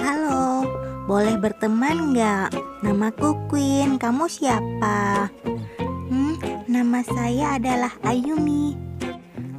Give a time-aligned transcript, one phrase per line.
[0.00, 0.64] Halo,
[1.04, 2.56] boleh berteman nggak?
[2.80, 5.28] Namaku Queen, kamu siapa?
[6.08, 8.80] Hmm, nama saya adalah Ayumi.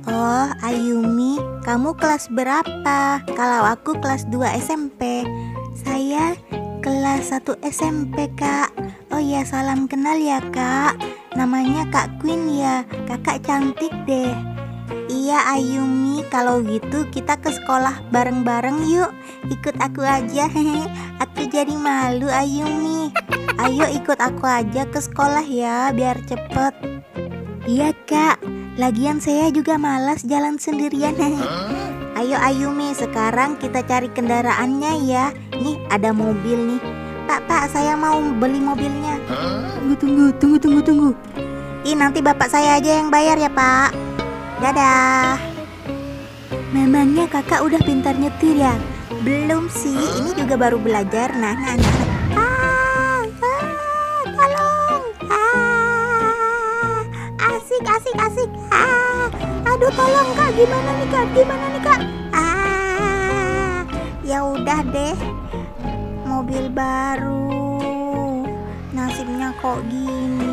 [0.09, 3.21] Oh, Ayumi, kamu kelas berapa?
[3.37, 5.29] Kalau aku kelas 2 SMP.
[5.77, 6.33] Saya
[6.81, 8.73] kelas 1 SMP, Kak.
[9.13, 10.97] Oh ya, salam kenal ya, Kak.
[11.37, 12.81] Namanya Kak Queen ya.
[13.05, 14.50] Kakak cantik deh.
[15.11, 19.11] Iya Ayumi, kalau gitu kita ke sekolah bareng-bareng yuk.
[19.51, 20.87] Ikut aku aja, hehe.
[21.19, 23.11] Aku jadi malu Ayumi.
[23.59, 26.71] Ayo ikut aku aja ke sekolah ya, biar cepet.
[27.67, 28.39] Iya kak,
[28.79, 31.19] lagian saya juga malas jalan sendirian.
[32.15, 35.35] Ayo Ayumi, sekarang kita cari kendaraannya ya.
[35.59, 36.81] Nih ada mobil nih.
[37.27, 39.19] Pak, pak, saya mau beli mobilnya.
[39.27, 41.11] Tunggu, tunggu, tunggu, tunggu, tunggu.
[41.83, 44.10] Ih, nanti bapak saya aja yang bayar ya, Pak.
[44.61, 45.41] Dadah.
[46.69, 48.77] Memangnya kakak udah pintar nyetir ya?
[49.25, 51.33] Belum sih, ini juga baru belajar.
[51.33, 51.95] Nah, nah, nah.
[52.37, 55.03] Ah, ah, tolong.
[55.33, 57.01] Ah,
[57.57, 58.49] asik, asik, asik.
[58.69, 59.33] Ah,
[59.65, 60.53] aduh, tolong kak.
[60.53, 61.25] Gimana nih kak?
[61.33, 62.01] Gimana nih kak?
[62.29, 63.81] Ah,
[64.21, 65.17] ya udah deh.
[66.21, 67.49] Mobil baru.
[68.93, 70.50] Nasibnya kok gini.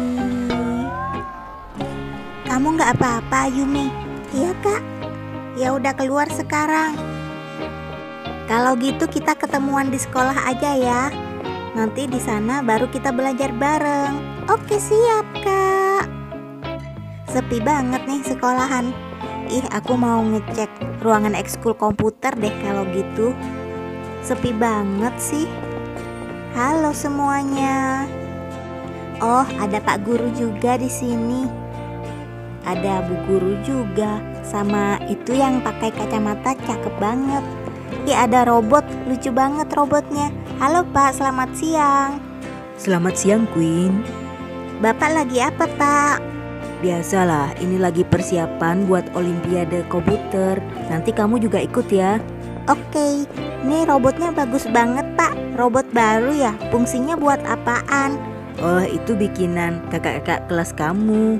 [2.69, 3.89] Kamu nggak apa-apa, Yumi?
[4.37, 4.85] Iya, Kak.
[5.57, 7.01] Ya udah keluar sekarang.
[8.45, 11.09] Kalau gitu kita ketemuan di sekolah aja ya.
[11.73, 14.45] Nanti di sana baru kita belajar bareng.
[14.53, 16.13] Oke, siap, Kak.
[17.33, 18.93] Sepi banget nih sekolahan.
[19.49, 23.33] Ih, aku mau ngecek ruangan ekskul komputer deh kalau gitu.
[24.21, 25.49] Sepi banget sih.
[26.53, 28.05] Halo semuanya.
[29.25, 31.68] Oh, ada Pak Guru juga di sini
[32.67, 37.45] ada bu guru juga sama itu yang pakai kacamata cakep banget.
[38.09, 40.33] Ih ada robot lucu banget robotnya.
[40.59, 42.19] Halo pak selamat siang.
[42.81, 44.03] Selamat siang Queen.
[44.81, 46.19] Bapak lagi apa pak?
[46.79, 52.23] Biasalah ini lagi persiapan buat olimpiade komputer Nanti kamu juga ikut ya.
[52.71, 53.27] Oke
[53.67, 55.35] ini robotnya bagus banget pak.
[55.59, 58.17] Robot baru ya fungsinya buat apaan?
[58.63, 61.39] Oh itu bikinan kakak-kakak kelas kamu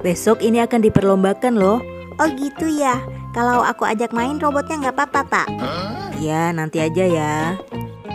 [0.00, 1.80] Besok ini akan diperlombakan loh.
[2.16, 3.00] Oh gitu ya.
[3.36, 5.46] Kalau aku ajak main robotnya nggak apa-apa pak.
[6.20, 7.34] Ya nanti aja ya.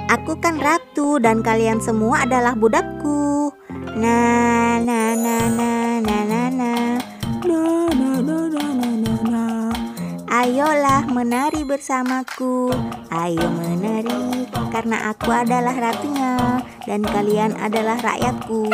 [0.09, 3.53] Aku kan ratu dan kalian semua adalah budakku.
[3.95, 6.91] Nah, nah, nah, nah, nah, nah, nah.
[10.31, 12.73] Ayolah menari bersamaku.
[13.13, 18.65] Ayo menari karena aku adalah ratunya dan kalian adalah rakyatku.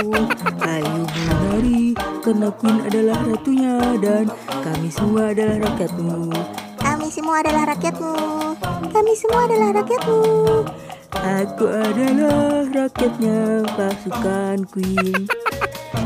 [0.64, 1.92] Ayo menari
[2.28, 4.28] karena Queen adalah ratunya Dan
[4.64, 6.36] kami semua adalah rakyatmu
[6.84, 8.14] Kami semua adalah rakyatmu.
[8.92, 10.22] Kami semua adalah rakyatmu.
[11.18, 15.24] Aku adalah rakyatnya pasukan Queen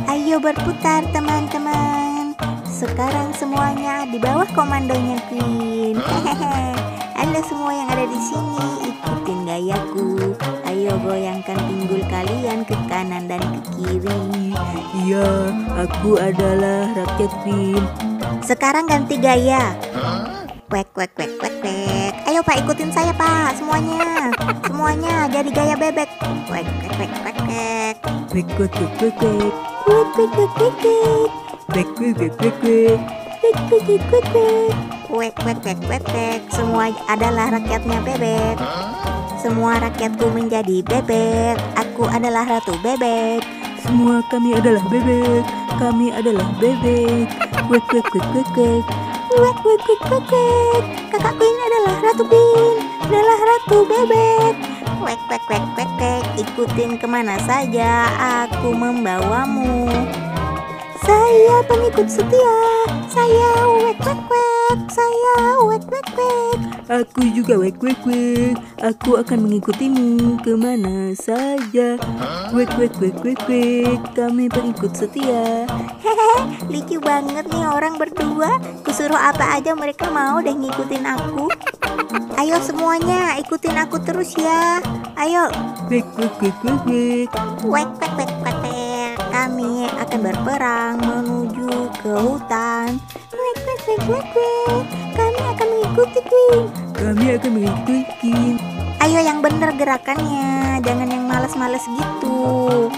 [0.05, 2.37] Ayo berputar teman-teman.
[2.69, 5.97] Sekarang semuanya di bawah komandonya Queen.
[5.97, 6.77] Hehehe.
[7.21, 10.33] Halo semua yang ada di sini, ikutin gayaku.
[10.65, 14.49] Ayo goyangkan pinggul kalian ke kanan dan ke kiri.
[15.05, 17.77] Iya aku adalah rakyat Queen
[18.41, 19.77] Sekarang ganti gaya.
[20.65, 22.13] Kwek kwek kwek kwek kwek.
[22.25, 24.33] Ayo Pak ikutin saya Pak semuanya.
[24.65, 26.09] Semuanya jadi gaya bebek.
[26.49, 27.95] Kwek kwek kwek kwek kwek.
[28.33, 29.53] Kwek kwek kwek kwek kwek
[29.85, 31.29] Kwek kwek kwek kwek kwek.
[31.69, 32.97] Kwek kwek kwek kwek kwek
[33.45, 35.00] Kwek kwek kwek kwek kwek.
[35.11, 36.39] Kwek kwek kwek kwek kwek.
[36.55, 38.55] Semua adalah rakyatnya bebek.
[39.43, 41.59] Semua rakyatku menjadi bebek.
[41.75, 43.43] Aku adalah ratu bebek.
[43.83, 45.41] Semua kami adalah bebek
[45.81, 47.25] Kami adalah bebek
[47.65, 48.83] Kwek kwek kwek kwek kwek
[49.35, 50.83] Kwek kwek kwek kwek kwek.
[51.11, 52.75] Kakak Queen adalah ratu Queen.
[53.03, 54.55] Adalah ratu bebek.
[54.95, 56.23] Kwek kwek kwek kwek kwek.
[56.39, 59.91] Ikutin ke mana saja aku membawamu.
[61.03, 62.55] Saya pengikut setia.
[63.11, 64.60] Saya wek wek wek.
[64.71, 66.59] Saya wek wek wek.
[66.87, 71.99] Aku juga wek kwek kwek Aku akan mengikutimu ke mana saja
[72.55, 75.67] Kwek kwek kwek kwek kwek Kami pengikut setia
[75.99, 76.35] Hehehe,
[76.71, 78.63] lucu banget nih orang berdua.
[78.87, 81.51] Kusuruh apa aja mereka mau deh ngikutin aku.
[82.39, 84.79] Ayo semuanya ikutin aku terus ya.
[85.19, 85.51] Ayo
[85.91, 87.27] kwek kwek kwek kwek
[87.67, 89.15] Wek wek wek wek wek.
[89.35, 92.99] Kami akan berperang menuju ke hutan.
[93.31, 94.83] Wek wek wek wek wek.
[95.15, 96.63] Kami akan mengikuti Queen.
[96.91, 98.55] Kami akan mengikuti Queen
[98.99, 102.91] Ayo yang bener gerakannya, jangan yang males-males gitu.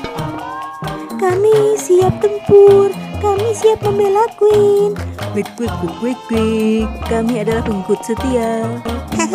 [1.22, 2.90] Kami siap tempur,
[3.22, 4.98] kami siap membela Queen.
[5.38, 5.72] Kwek kwek
[6.02, 8.66] kwek kwek Kami adalah pengikut setia
[9.14, 9.30] Eh,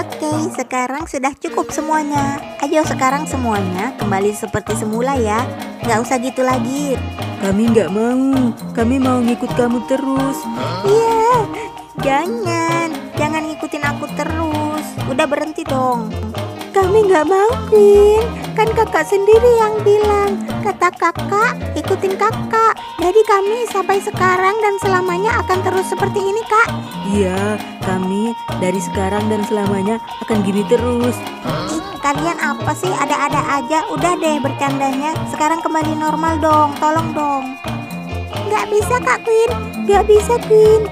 [0.00, 2.40] Oke, sekarang sudah cukup semuanya.
[2.64, 5.44] Ayo sekarang semuanya kembali seperti semula ya.
[5.84, 6.96] Nggak usah gitu lagi.
[7.44, 8.48] Kami nggak mau.
[8.72, 10.40] Kami mau ngikut kamu terus.
[10.88, 11.44] Iya,
[12.00, 12.88] jangan.
[13.12, 14.86] Jangan ngikutin aku terus.
[15.12, 16.08] Udah berhenti dong.
[16.70, 18.22] Kami nggak mau, Queen.
[18.54, 20.38] Kan kakak sendiri yang bilang.
[20.62, 22.78] Kata kakak, ikutin kakak.
[23.02, 26.68] Jadi kami sampai sekarang dan selamanya akan terus seperti ini, Kak.
[27.10, 28.30] Iya, kami
[28.62, 31.18] dari sekarang dan selamanya akan gini terus.
[31.74, 32.92] Ih, kalian apa sih?
[32.94, 33.90] Ada-ada aja.
[33.90, 35.10] Udah deh bercandanya.
[35.26, 36.70] Sekarang kembali normal dong.
[36.78, 37.44] Tolong dong.
[38.46, 39.50] Nggak bisa, Kak Queen.
[39.90, 40.86] Nggak bisa, Queen.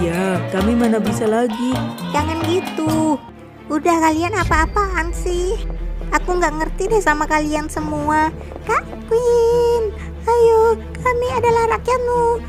[0.00, 1.76] Iya, kami mana bisa lagi.
[2.16, 3.20] Jangan gitu.
[3.68, 5.60] Udah kalian apa-apaan sih?
[6.08, 8.32] Aku nggak ngerti deh sama kalian semua.
[8.64, 8.80] Kak
[9.12, 9.92] Queen,
[10.24, 12.40] ayo, kami adalah rakyatmu.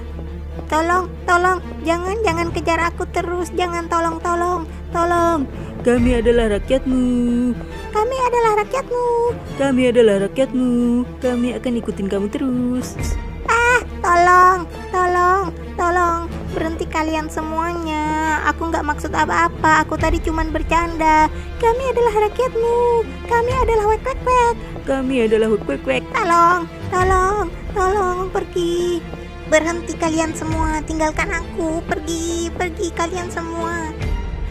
[0.72, 3.52] Tolong, tolong, jangan, jangan kejar aku terus.
[3.52, 4.64] Jangan, tolong, tolong,
[4.96, 5.44] tolong.
[5.84, 7.04] Kami adalah rakyatmu.
[7.92, 9.08] Kami adalah rakyatmu.
[9.60, 10.72] Kami adalah rakyatmu.
[11.20, 12.96] Kami akan ikutin kamu terus.
[13.48, 15.46] Ah, tolong, tolong,
[15.76, 16.20] tolong.
[16.56, 18.09] Berhenti kalian semuanya.
[18.50, 19.86] Aku nggak maksud apa-apa.
[19.86, 21.30] Aku tadi cuman bercanda.
[21.58, 22.78] Kami adalah rakyatmu.
[23.26, 24.56] Kami adalah wek wek wek.
[24.86, 26.04] Kami adalah hut kwek kwek.
[26.14, 27.46] Tolong, tolong,
[27.78, 29.02] tolong pergi.
[29.50, 30.82] Berhenti kalian semua.
[30.86, 31.82] Tinggalkan aku.
[31.86, 33.94] Pergi, pergi kalian semua.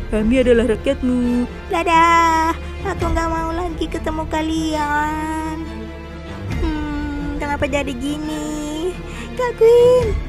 [0.08, 1.44] Kami adalah rakyatmu.
[1.68, 2.54] Dadah.
[2.86, 5.56] Aku nggak mau lagi ketemu kalian.
[6.62, 8.94] Hmm, kenapa jadi gini?
[9.34, 10.27] Kak Queen.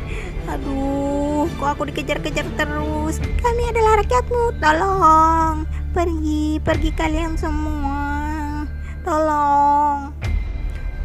[0.50, 3.22] Aduh, kok aku dikejar-kejar terus?
[3.22, 4.58] Kami adalah rakyatmu.
[4.58, 5.56] Tolong.
[5.94, 8.02] Pergi, pergi kalian semua.
[9.06, 10.10] Tolong.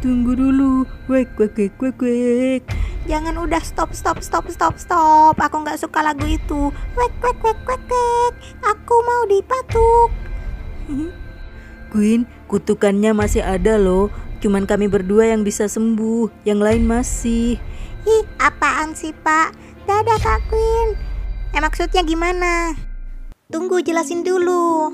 [0.01, 0.89] Tunggu dulu.
[1.05, 2.61] Wek wek wek wek wek.
[3.05, 5.37] Jangan udah stop stop stop stop stop.
[5.37, 6.73] Aku nggak suka lagu itu.
[6.97, 8.33] Wek wek wek wek wek.
[8.65, 10.09] Aku mau dipatuk.
[11.93, 14.09] Queen, kutukannya masih ada loh.
[14.41, 17.61] Cuman kami berdua yang bisa sembuh, yang lain masih.
[18.05, 19.49] Ih, apaan sih pak?
[19.89, 20.93] Dadah Kak Queen.
[21.57, 22.77] Eh maksudnya gimana?
[23.49, 24.93] Tunggu jelasin dulu.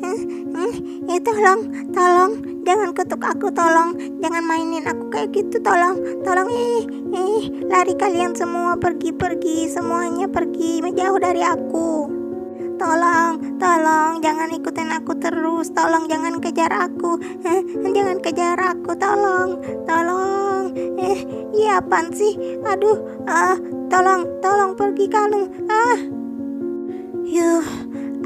[0.00, 0.20] Eh,
[1.04, 2.32] eh, tolong, tolong,
[2.64, 3.92] jangan ketuk aku, tolong,
[4.24, 10.24] jangan mainin aku kayak gitu, tolong, tolong, ih, ih, lari kalian semua pergi, pergi, semuanya
[10.24, 12.08] pergi, menjauh dari aku.
[12.80, 17.60] Tolong, tolong, jangan ikutin aku terus, tolong jangan kejar aku, eh,
[17.92, 21.18] jangan kejar aku, tolong, tolong, eh,
[21.54, 23.56] iya apaan sih, aduh, ah,
[23.90, 25.98] tolong, tolong pergi kalung, ah.
[27.30, 27.66] Yuh,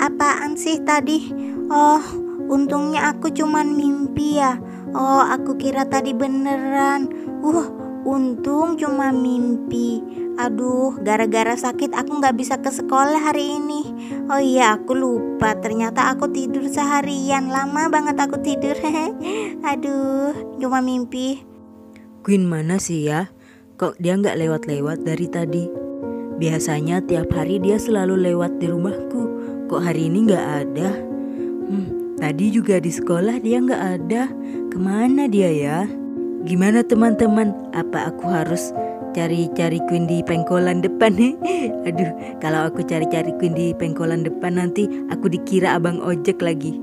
[0.01, 1.29] apaan sih tadi?
[1.69, 2.01] Oh,
[2.49, 4.57] untungnya aku cuman mimpi ya.
[4.95, 7.11] Oh, aku kira tadi beneran.
[7.43, 7.67] Uh,
[8.07, 10.01] untung cuma mimpi.
[10.41, 13.83] Aduh, gara-gara sakit aku nggak bisa ke sekolah hari ini.
[14.31, 15.53] Oh iya, aku lupa.
[15.59, 17.51] Ternyata aku tidur seharian.
[17.51, 18.79] Lama banget aku tidur.
[19.71, 21.54] Aduh, cuma mimpi.
[22.25, 23.29] Queen mana sih ya?
[23.77, 25.69] Kok dia nggak lewat-lewat dari tadi?
[26.41, 29.23] Biasanya tiap hari dia selalu lewat di rumahku.
[29.69, 30.89] Kok hari ini nggak ada?
[31.69, 34.33] Hmm, tadi juga di sekolah dia nggak ada.
[34.73, 35.85] Ke mana dia ya?
[36.49, 37.53] Gimana teman-teman?
[37.77, 38.73] Apa aku harus
[39.13, 41.13] cari-cari Queen di pengkolan depan?
[41.93, 42.09] Aduh,
[42.41, 46.81] kalau aku cari-cari Queen di pengkolan depan nanti aku dikira abang ojek lagi.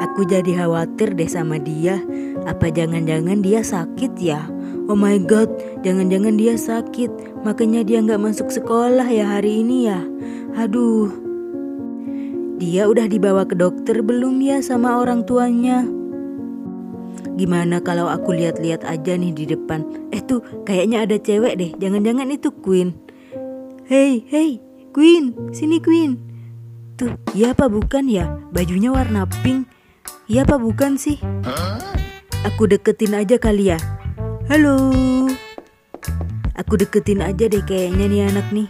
[0.00, 2.00] Aku jadi khawatir deh sama dia.
[2.48, 4.48] Apa jangan-jangan dia sakit ya?
[4.90, 5.46] Oh my god,
[5.86, 7.38] jangan-jangan dia sakit.
[7.46, 10.02] Makanya dia nggak masuk sekolah ya hari ini ya.
[10.58, 11.14] Aduh.
[12.58, 15.86] Dia udah dibawa ke dokter belum ya sama orang tuanya?
[17.38, 19.86] Gimana kalau aku lihat-lihat aja nih di depan?
[20.10, 21.70] Eh tuh, kayaknya ada cewek deh.
[21.78, 22.90] Jangan-jangan itu Queen.
[23.86, 24.58] Hey, hey,
[24.90, 26.18] Queen, sini Queen.
[26.98, 28.26] Tuh, iya apa bukan ya?
[28.50, 29.70] Bajunya warna pink.
[30.26, 31.22] Iya apa bukan sih?
[32.42, 33.78] Aku deketin aja kali ya.
[34.50, 34.82] Halo.
[36.58, 38.66] Aku deketin aja deh kayaknya nih anak nih.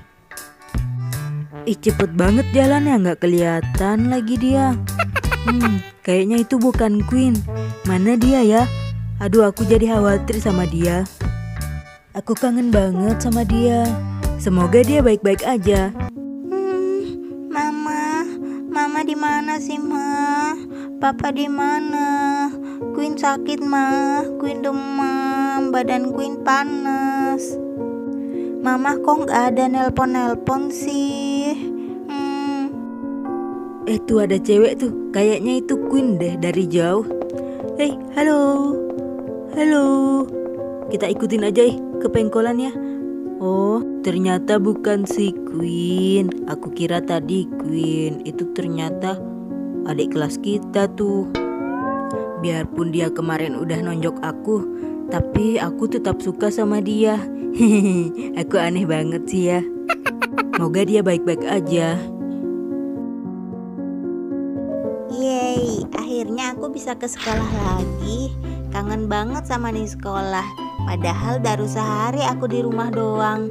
[1.65, 4.77] Ih cepet banget jalannya nggak kelihatan lagi dia.
[5.49, 7.33] Hmm, kayaknya itu bukan Queen.
[7.89, 8.69] Mana dia ya?
[9.25, 11.09] Aduh aku jadi khawatir sama dia.
[12.13, 13.89] Aku kangen banget sama dia.
[14.37, 15.97] Semoga dia baik-baik aja.
[16.13, 18.29] Hmm, Mama,
[18.69, 20.53] Mama di mana sih, Ma?
[21.01, 22.53] Papa di mana?
[22.93, 24.21] Queen sakit, Ma.
[24.37, 25.20] Queen demam,
[25.71, 27.55] badan Queen panas.
[28.61, 31.55] Mama kok nggak ada nelpon-nelpon sih?
[32.11, 32.75] Hmm,
[33.87, 34.93] Eh tuh ada cewek tuh.
[35.15, 37.07] Kayaknya itu Queen deh dari jauh.
[37.79, 38.75] Hei, halo.
[39.55, 39.87] Halo.
[40.91, 42.75] Kita ikutin aja ih ke pengkolan ya.
[43.41, 46.29] Oh, ternyata bukan si Queen.
[46.51, 48.21] Aku kira tadi Queen.
[48.27, 49.17] Itu ternyata
[49.87, 51.31] adik kelas kita tuh.
[52.41, 54.80] Biarpun dia kemarin udah nonjok aku,
[55.11, 57.19] tapi aku tetap suka sama dia.
[57.51, 59.61] Hehehe, aku aneh banget sih ya.
[60.55, 61.99] Semoga dia baik-baik aja.
[65.11, 68.31] Yeay, akhirnya aku bisa ke sekolah lagi.
[68.71, 70.47] Kangen banget sama nih sekolah.
[70.87, 73.51] Padahal baru sehari aku di rumah doang.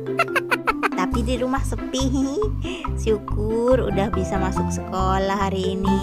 [0.96, 2.40] Tapi di rumah sepi.
[3.04, 6.00] Syukur udah bisa masuk sekolah hari ini.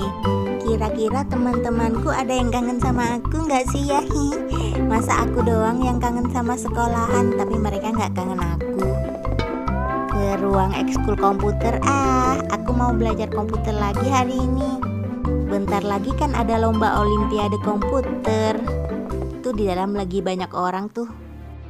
[0.67, 4.03] Kira-kira teman-temanku ada yang kangen sama aku nggak sih ya?
[4.91, 8.83] Masa aku doang yang kangen sama sekolahan, tapi mereka nggak kangen aku.
[10.11, 14.83] Ke ruang ekskul komputer ah, aku mau belajar komputer lagi hari ini.
[15.47, 18.59] Bentar lagi kan ada lomba olimpiade komputer.
[19.47, 21.07] Tuh di dalam lagi banyak orang tuh.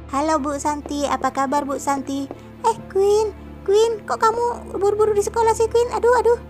[0.09, 2.25] Halo Bu Santi, apa kabar Bu Santi?
[2.65, 3.29] Eh Queen,
[3.61, 5.93] Queen, kok kamu buru-buru di sekolah sih Queen?
[5.93, 6.46] Aduh, aduh.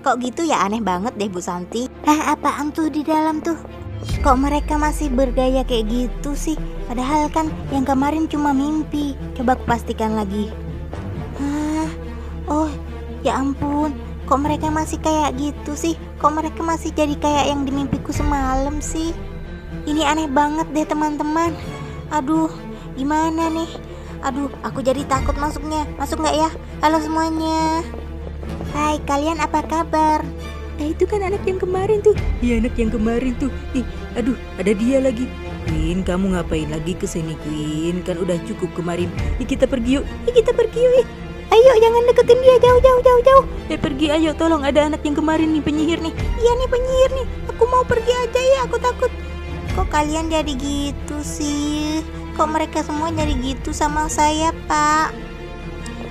[0.00, 1.84] Kok gitu ya aneh banget deh Bu Santi.
[2.08, 3.60] Ah, apaan tuh di dalam tuh?
[4.24, 6.56] Kok mereka masih bergaya kayak gitu sih?
[6.88, 9.12] Padahal kan yang kemarin cuma mimpi.
[9.36, 10.48] Coba aku pastikan lagi.
[11.36, 11.88] Hah?
[12.48, 12.72] Oh,
[13.20, 13.92] ya ampun.
[14.24, 16.00] Kok mereka masih kayak gitu sih?
[16.16, 19.12] Kok mereka masih jadi kayak yang di mimpiku semalam sih?
[19.84, 21.52] Ini aneh banget deh teman-teman.
[22.08, 22.48] Aduh,
[22.96, 23.68] gimana nih?
[24.24, 25.84] Aduh, aku jadi takut masuknya.
[26.00, 26.48] Masuk nggak ya?
[26.80, 27.84] Halo semuanya.
[28.70, 30.22] Hai, kalian apa kabar?
[30.78, 32.14] Eh itu kan anak yang kemarin tuh.
[32.38, 33.50] Iya anak yang kemarin tuh.
[33.74, 33.82] Ih,
[34.14, 35.26] aduh, ada dia lagi.
[35.66, 38.06] Queen, kamu ngapain lagi ke sini Queen?
[38.06, 39.10] Kan udah cukup kemarin.
[39.42, 40.06] Ih, kita pergi yuk.
[40.30, 40.94] Ih, kita pergi yuk.
[41.02, 41.06] Ih.
[41.50, 43.44] Ayo, jangan deketin dia jauh, jauh, jauh, jauh.
[43.66, 46.14] Eh pergi ayo tolong ada anak yang kemarin nih penyihir nih.
[46.38, 47.26] Iya nih penyihir nih.
[47.50, 49.10] Aku mau pergi aja ya, aku takut.
[49.74, 52.06] Kok kalian jadi gitu sih?
[52.38, 55.29] Kok mereka semua jadi gitu sama saya, Pak?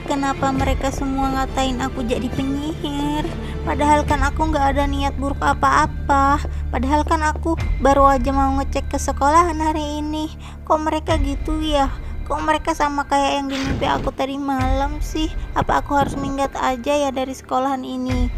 [0.10, 3.30] Kenapa mereka semua ngatain aku jadi penyihir?
[3.62, 6.42] Padahal kan aku nggak ada niat buruk apa-apa.
[6.74, 10.34] Padahal kan aku baru aja mau ngecek ke sekolahan hari ini.
[10.66, 11.94] Kok mereka gitu ya?
[12.26, 15.30] Kok mereka sama kayak yang di mimpi aku tadi malam sih?
[15.54, 18.34] Apa aku harus minggat aja ya dari sekolahan ini?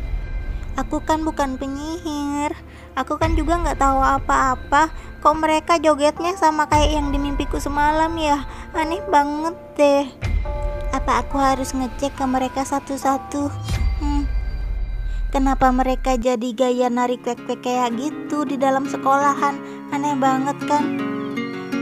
[0.75, 2.51] Aku kan bukan penyihir.
[2.99, 4.91] Aku kan juga nggak tahu apa-apa.
[5.23, 8.43] Kok mereka jogetnya sama kayak yang di mimpiku semalam ya?
[8.75, 10.31] Aneh banget deh.
[10.91, 13.47] Apa aku harus ngecek ke mereka satu-satu?
[14.03, 14.27] Hmm.
[15.31, 19.55] Kenapa mereka jadi gaya nari kwek-kwek kayak gitu di dalam sekolahan?
[19.95, 20.99] Aneh banget kan?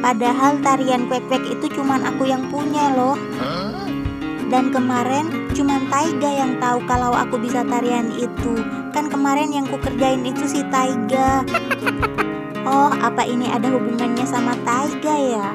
[0.06, 3.18] Padahal tarian kwek-kwek itu cuman aku yang punya loh.
[4.54, 8.62] Dan kemarin cuman Taiga yang tahu kalau aku bisa tarian itu.
[8.94, 11.42] Kan kemarin yang ku kerjain itu si Taiga.
[12.62, 15.48] Oh, apa ini ada hubungannya sama Taiga ya?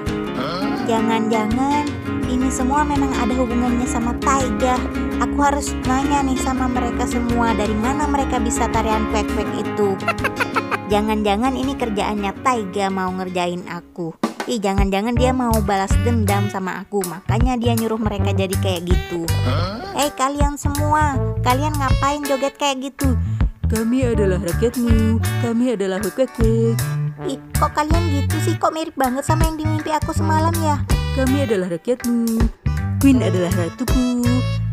[0.90, 1.93] Jangan-jangan
[2.34, 4.74] ini semua memang ada hubungannya sama Taiga.
[5.22, 9.94] Aku harus nanya nih sama mereka semua dari mana mereka bisa tarian kwek-kwek itu.
[10.92, 14.18] Jangan-jangan ini kerjaannya Taiga mau ngerjain aku.
[14.44, 19.24] Ih, jangan-jangan dia mau balas dendam sama aku, makanya dia nyuruh mereka jadi kayak gitu.
[19.96, 23.16] Eh, kalian semua, kalian ngapain joget kayak gitu?
[23.72, 25.16] Kami adalah rakyatmu.
[25.40, 26.76] Kami adalah kwek-kwek.
[27.24, 28.60] Ih, kok kalian gitu sih?
[28.60, 30.76] Kok mirip banget sama yang di mimpi aku semalam ya?
[31.14, 32.42] Kami adalah rakyatmu.
[32.98, 34.26] Queen adalah ratuku.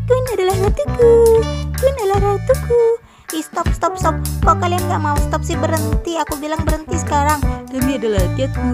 [0.10, 1.14] Queen adalah ratuku.
[1.78, 2.82] Queen adalah ratuku.
[3.38, 4.18] Ih, stop, stop, stop.
[4.42, 5.54] Kok kalian gak mau stop sih?
[5.54, 6.18] Berhenti.
[6.18, 7.38] Aku bilang berhenti sekarang.
[7.70, 8.74] Kami adalah rakyatmu.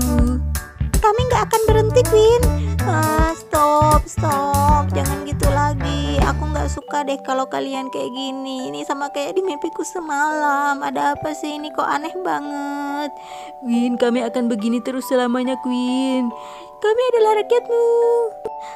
[0.96, 2.42] Kami gak akan berhenti, Queen.
[2.88, 4.88] Ah, stop, stop.
[4.96, 6.24] Jangan gitu lagi.
[6.24, 8.72] Aku gak suka deh kalau kalian kayak gini.
[8.72, 10.80] Ini sama kayak di mimpiku semalam.
[10.80, 11.76] Ada apa sih ini?
[11.76, 13.12] Kok aneh banget.
[13.60, 16.32] Queen, kami akan begini terus selamanya, Queen.
[16.78, 17.86] Kami adalah rakyatmu.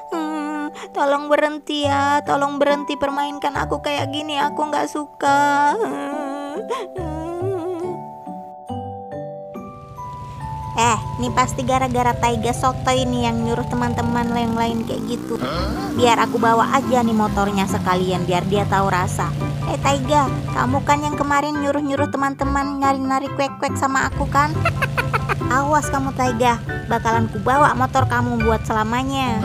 [0.09, 2.25] Hmm, tolong berhenti ya.
[2.25, 4.41] Tolong berhenti permainkan aku kayak gini.
[4.41, 5.77] Aku nggak suka.
[10.81, 15.37] Eh, ini pasti gara-gara Taiga Soto ini yang nyuruh teman-teman yang lain kayak gitu.
[15.93, 19.29] Biar aku bawa aja nih motornya sekalian biar dia tahu rasa.
[19.69, 20.25] Eh Taiga,
[20.57, 24.49] kamu kan yang kemarin nyuruh-nyuruh teman-teman nyari-nyari kwek-kwek sama aku kan?
[25.51, 29.43] Awas kamu Taiga, bakalan ku bawa motor kamu buat selamanya.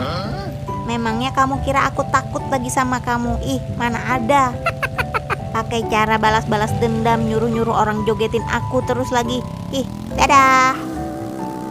[0.87, 3.35] Memangnya kamu kira aku takut lagi sama kamu?
[3.43, 4.55] Ih, mana ada.
[5.55, 9.43] Pakai cara balas-balas dendam nyuruh-nyuruh orang jogetin aku terus lagi.
[9.75, 9.83] Ih,
[10.15, 10.79] dadah.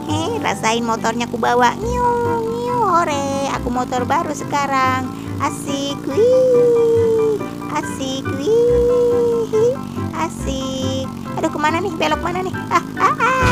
[0.05, 1.73] Eh, rasain motornya ku bawa.
[1.81, 2.05] Nyu,
[2.45, 3.49] nyu, hore.
[3.57, 5.17] Aku motor baru sekarang.
[5.41, 7.41] Asik, wih.
[7.73, 9.73] Asik, wih.
[10.13, 11.09] Asik.
[11.41, 11.93] Aduh, ke mana nih?
[11.97, 12.53] Belok mana nih?
[12.69, 13.46] Ah, ah, ah.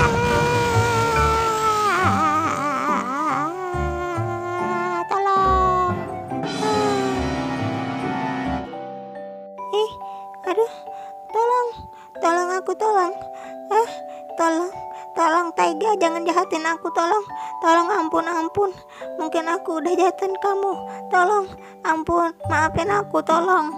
[16.85, 17.25] Aku, tolong,
[17.65, 18.71] tolong ampun, ampun.
[19.17, 20.73] Mungkin aku udah jahatin kamu,
[21.09, 21.49] tolong,
[21.81, 23.73] ampun, maafin aku, tolong.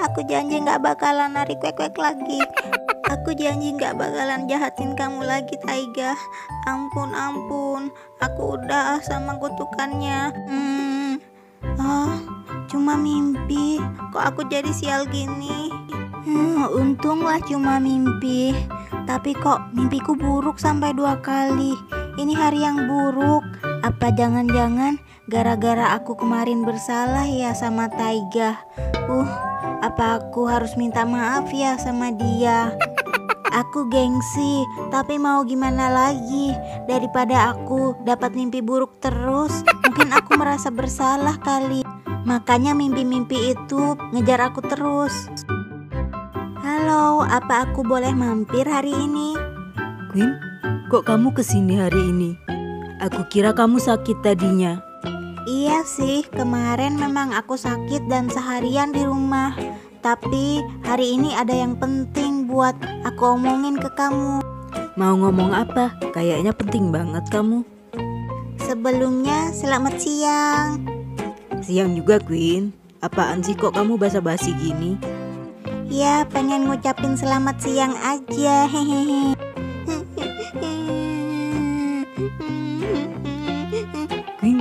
[0.00, 2.40] Aku janji nggak bakalan narik kwek-kwek lagi.
[3.12, 6.16] Aku janji nggak bakalan jahatin kamu lagi, Taiga.
[6.64, 7.92] Ampun, ampun.
[8.24, 10.32] Aku udah sama kutukannya.
[10.48, 11.20] Hmm.
[11.76, 12.16] Oh,
[12.72, 13.76] cuma mimpi.
[14.08, 15.68] Kok aku jadi sial gini?
[16.24, 18.56] Hmm, untunglah cuma mimpi.
[19.04, 22.01] Tapi kok mimpiku buruk sampai dua kali.
[22.22, 23.42] Ini hari yang buruk.
[23.82, 24.94] Apa jangan-jangan
[25.26, 28.62] gara-gara aku kemarin bersalah ya sama Taiga?
[29.10, 29.26] Uh,
[29.82, 32.78] apa aku harus minta maaf ya sama dia?
[33.50, 34.62] Aku gengsi,
[34.94, 36.54] tapi mau gimana lagi?
[36.86, 41.82] Daripada aku dapat mimpi buruk terus, mungkin aku merasa bersalah kali.
[42.22, 45.26] Makanya mimpi-mimpi itu ngejar aku terus.
[46.62, 49.34] Halo, apa aku boleh mampir hari ini?
[50.14, 50.51] Queen,
[50.92, 52.36] kok kamu ke sini hari ini?
[53.00, 54.76] Aku kira kamu sakit tadinya.
[55.48, 59.56] Iya sih, kemarin memang aku sakit dan seharian di rumah.
[60.04, 62.76] Tapi hari ini ada yang penting buat
[63.08, 64.44] aku omongin ke kamu.
[65.00, 65.96] Mau ngomong apa?
[66.12, 67.64] Kayaknya penting banget kamu.
[68.60, 70.84] Sebelumnya, selamat siang.
[71.64, 72.68] Siang juga, Queen.
[73.00, 75.00] Apaan sih kok kamu basa-basi gini?
[75.88, 78.68] Ya, pengen ngucapin selamat siang aja.
[78.68, 79.32] Hehehe.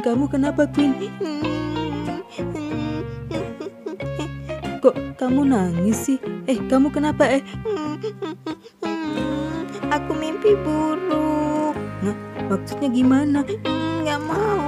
[0.02, 0.98] kamu kenapa, Queen?
[4.82, 6.18] Kok kamu nangis sih?
[6.50, 7.30] Eh, kamu kenapa?
[7.30, 7.46] Eh,
[9.94, 11.78] Aku mimpi buruk.
[12.50, 13.46] maksudnya gimana?
[14.02, 14.66] Nggak mau.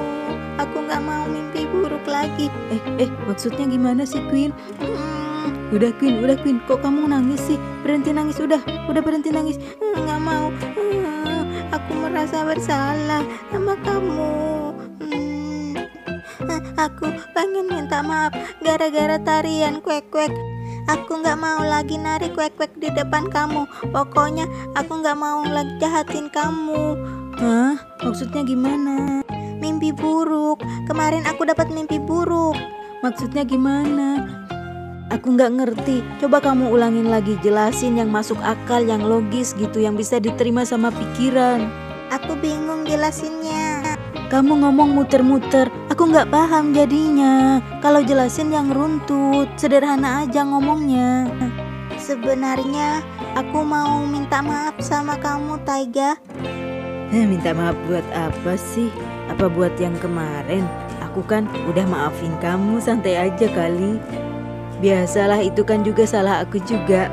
[0.62, 2.54] Aku nggak mau mimpi buruk lagi.
[2.70, 4.54] Eh, eh, maksudnya gimana sih, Queen?
[5.74, 6.62] Udah, Queen, udah, Queen.
[6.70, 7.58] Kok kamu nangis sih?
[7.82, 8.62] Berhenti nangis, udah.
[8.86, 9.58] Udah berhenti nangis.
[9.82, 10.54] nggak mau.
[11.74, 14.73] Aku merasa bersalah sama kamu.
[16.74, 17.06] Aku
[17.38, 18.34] pengen minta maaf
[18.66, 20.34] gara-gara tarian kuek-kuek.
[20.90, 23.70] Aku nggak mau lagi nari kuek-kuek di depan kamu.
[23.94, 26.98] Pokoknya aku nggak mau lagi jahatin kamu.
[27.38, 27.78] Hah?
[28.02, 29.22] Maksudnya gimana?
[29.62, 30.60] Mimpi buruk.
[30.90, 32.58] Kemarin aku dapat mimpi buruk.
[33.06, 34.28] Maksudnya gimana?
[35.14, 36.02] Aku nggak ngerti.
[36.20, 40.90] Coba kamu ulangin lagi, jelasin yang masuk akal, yang logis gitu, yang bisa diterima sama
[40.90, 41.70] pikiran.
[42.10, 43.73] Aku bingung jelasinnya.
[44.34, 47.62] Kamu ngomong muter-muter, aku nggak paham jadinya.
[47.86, 51.30] Kalau jelasin yang runtut, sederhana aja ngomongnya.
[52.02, 53.06] Sebenarnya
[53.38, 56.18] aku mau minta maaf sama kamu, Taiga.
[57.14, 58.90] Eh, minta maaf buat apa sih?
[59.30, 60.66] Apa buat yang kemarin?
[61.06, 64.02] Aku kan udah maafin kamu, santai aja kali.
[64.82, 67.06] Biasalah itu kan juga salah aku juga.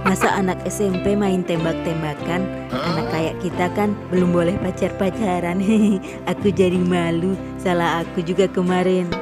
[0.00, 2.48] Masa anak SMP main tembak-tembakan?
[2.72, 5.60] Anak kayak kita kan belum boleh pacar-pacaran.
[6.32, 9.12] aku jadi malu, salah aku juga kemarin.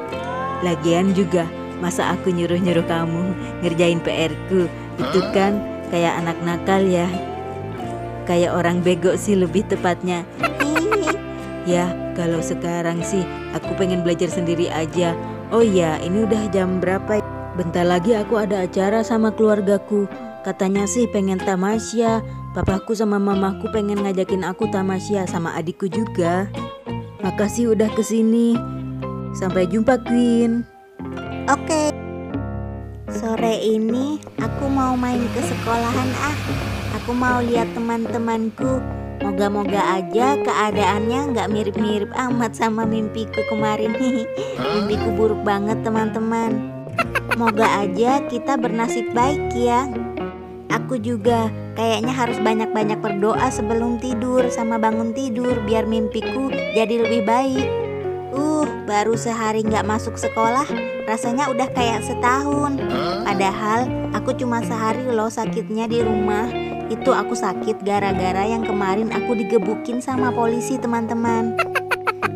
[0.63, 1.51] Lagian juga,
[1.83, 3.25] masa aku nyuruh-nyuruh kamu
[3.67, 4.71] ngerjain PR-ku?
[5.03, 5.59] Itu kan
[5.91, 7.11] kayak anak nakal ya.
[8.23, 10.23] Kayak orang bego sih lebih tepatnya.
[11.69, 11.85] Ya,
[12.17, 15.13] kalau sekarang sih aku pengen belajar sendiri aja.
[15.53, 17.21] Oh iya, ini udah jam berapa?
[17.21, 17.25] ya?
[17.61, 20.09] Bentar lagi aku ada acara sama keluargaku.
[20.49, 22.25] Katanya sih pengen tamasya.
[22.57, 26.49] Papaku sama mamaku pengen ngajakin aku tamasya sama adikku juga.
[27.21, 28.57] Makasih udah ke sini.
[29.37, 30.65] Sampai jumpa Queen.
[31.53, 31.93] Oke.
[33.13, 36.37] Sore ini aku mau main ke sekolahan ah.
[36.97, 38.81] Aku mau lihat teman-temanku.
[39.21, 43.93] Moga-moga aja keadaannya nggak mirip-mirip amat sama mimpiku kemarin.
[44.81, 46.73] mimpiku buruk banget teman-teman.
[47.37, 50.08] Moga aja kita bernasib baik ya.
[50.69, 51.49] Aku juga
[51.81, 57.69] kayaknya harus banyak-banyak berdoa sebelum tidur sama bangun tidur biar mimpiku jadi lebih baik.
[58.37, 60.69] Uh, baru sehari nggak masuk sekolah,
[61.09, 62.77] rasanya udah kayak setahun.
[63.25, 66.45] Padahal aku cuma sehari loh sakitnya di rumah.
[66.93, 71.57] Itu aku sakit gara-gara yang kemarin aku digebukin sama polisi teman-teman.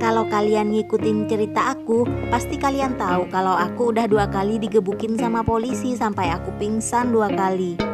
[0.01, 5.45] Kalau kalian ngikutin cerita aku, pasti kalian tahu kalau aku udah dua kali digebukin sama
[5.47, 7.92] polisi sampai aku pingsan dua kali.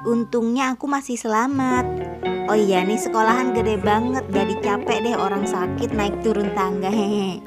[0.00, 1.84] Untungnya aku masih selamat.
[2.48, 7.44] Oh iya nih sekolahan gede banget jadi capek deh orang sakit naik turun tangga hehe.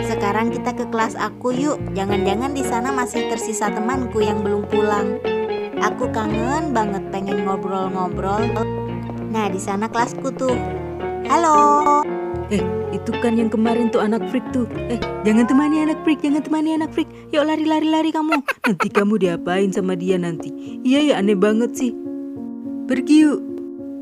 [0.00, 1.76] Sekarang kita ke kelas aku yuk.
[1.92, 5.20] Jangan-jangan di sana masih tersisa temanku yang belum pulang.
[5.84, 8.48] Aku kangen banget pengen ngobrol-ngobrol.
[9.28, 10.56] Nah di sana kelasku tuh.
[11.28, 12.11] Halo.
[12.52, 12.60] Eh,
[12.92, 14.68] itu kan yang kemarin tuh anak freak tuh.
[14.92, 17.08] Eh, jangan temani anak freak, jangan temani anak freak.
[17.32, 18.44] Yuk lari-lari-lari kamu.
[18.68, 20.52] Nanti kamu diapain sama dia nanti.
[20.84, 21.96] Iya ya aneh banget sih.
[22.84, 23.40] Pergi yuk.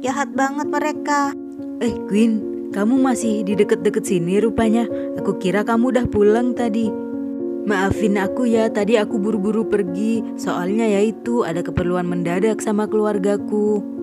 [0.03, 1.31] Jahat banget mereka.
[1.79, 2.43] Eh Queen,
[2.75, 4.83] kamu masih di deket-deket sini rupanya.
[5.23, 6.91] Aku kira kamu udah pulang tadi.
[7.71, 10.27] Maafin aku ya, tadi aku buru-buru pergi.
[10.35, 14.00] Soalnya ya itu ada keperluan mendadak sama keluargaku.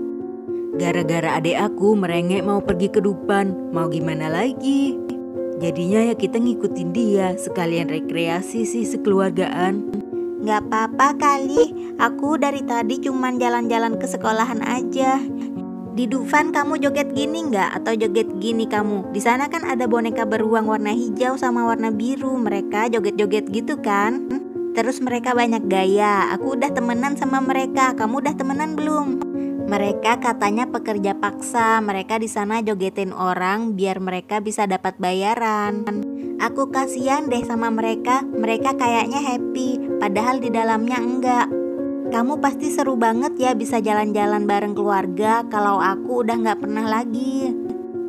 [0.75, 4.99] Gara-gara adik aku merengek mau pergi ke Dupan, mau gimana lagi?
[5.63, 9.88] Jadinya ya kita ngikutin dia, sekalian rekreasi sih sekeluargaan.
[10.43, 15.23] Gak apa-apa kali, aku dari tadi cuman jalan-jalan ke sekolahan aja.
[15.97, 19.10] Di Dufan kamu joget gini nggak atau joget gini kamu?
[19.10, 22.38] Di sana kan ada boneka beruang warna hijau sama warna biru.
[22.38, 24.30] Mereka joget-joget gitu kan?
[24.77, 26.30] Terus mereka banyak gaya.
[26.38, 27.97] Aku udah temenan sama mereka.
[27.97, 29.27] Kamu udah temenan belum?
[29.67, 31.84] Mereka katanya pekerja paksa.
[31.84, 35.84] Mereka di sana jogetin orang biar mereka bisa dapat bayaran.
[36.39, 38.23] Aku kasihan deh sama mereka.
[38.23, 41.47] Mereka kayaknya happy, padahal di dalamnya enggak.
[42.08, 47.51] Kamu pasti seru banget ya bisa jalan-jalan bareng keluarga kalau aku udah nggak pernah lagi.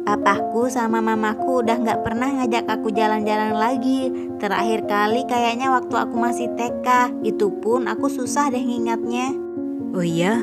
[0.06, 4.08] Papaku sama mamaku udah nggak pernah ngajak aku jalan-jalan lagi.
[4.38, 7.18] Terakhir kali kayaknya waktu aku masih TK.
[7.26, 9.34] Itu pun aku susah deh ngingatnya.
[9.90, 10.38] Oh iya,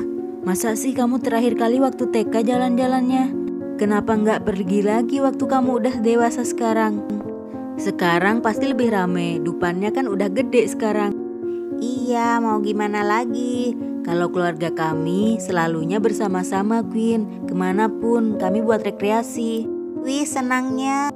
[0.46, 3.34] masa sih kamu terakhir kali waktu TK jalan-jalannya?
[3.82, 7.02] Kenapa nggak pergi lagi waktu kamu udah dewasa sekarang?
[7.82, 11.18] Sekarang pasti lebih rame, dupannya kan udah gede sekarang.
[11.82, 13.74] Iya, mau gimana lagi?
[14.06, 17.42] Kalau keluarga kami selalunya bersama-sama, Queen.
[17.50, 19.66] Ke mana pun kami buat rekreasi.
[20.06, 21.10] Wih, senangnya.